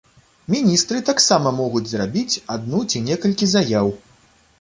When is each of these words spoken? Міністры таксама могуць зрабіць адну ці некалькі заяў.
Міністры 0.53 1.01
таксама 1.09 1.51
могуць 1.57 1.83
зрабіць 1.91 2.39
адну 2.55 2.81
ці 2.95 3.03
некалькі 3.11 3.51
заяў. 3.53 3.93